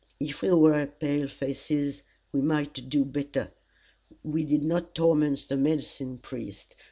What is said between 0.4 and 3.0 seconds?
we were pale faces, we might